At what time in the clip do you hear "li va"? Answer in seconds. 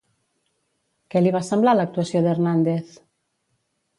1.25-1.41